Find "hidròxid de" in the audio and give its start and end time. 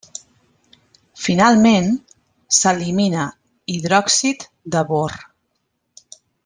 3.75-4.87